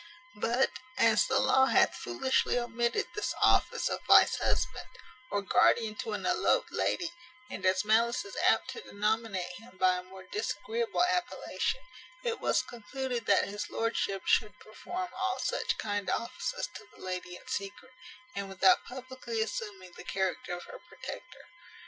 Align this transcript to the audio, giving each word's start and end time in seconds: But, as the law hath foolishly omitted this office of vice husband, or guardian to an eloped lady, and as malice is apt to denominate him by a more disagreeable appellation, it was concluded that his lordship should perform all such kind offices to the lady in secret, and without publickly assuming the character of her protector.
But, 0.33 0.71
as 0.97 1.27
the 1.27 1.37
law 1.39 1.67
hath 1.67 1.93
foolishly 1.93 2.57
omitted 2.57 3.09
this 3.13 3.35
office 3.39 3.87
of 3.87 4.01
vice 4.07 4.37
husband, 4.37 4.89
or 5.29 5.43
guardian 5.43 5.93
to 5.97 6.13
an 6.13 6.25
eloped 6.25 6.71
lady, 6.71 7.13
and 7.51 7.63
as 7.67 7.85
malice 7.85 8.25
is 8.25 8.35
apt 8.37 8.71
to 8.71 8.81
denominate 8.81 9.51
him 9.59 9.77
by 9.77 9.97
a 9.97 10.01
more 10.01 10.23
disagreeable 10.23 11.03
appellation, 11.03 11.81
it 12.23 12.39
was 12.39 12.63
concluded 12.63 13.27
that 13.27 13.47
his 13.47 13.69
lordship 13.69 14.23
should 14.25 14.57
perform 14.59 15.11
all 15.13 15.37
such 15.37 15.77
kind 15.77 16.09
offices 16.09 16.67
to 16.73 16.87
the 16.91 16.99
lady 16.99 17.35
in 17.35 17.47
secret, 17.47 17.91
and 18.33 18.49
without 18.49 18.83
publickly 18.85 19.39
assuming 19.43 19.91
the 19.95 20.03
character 20.03 20.55
of 20.55 20.63
her 20.63 20.79
protector. 20.87 21.45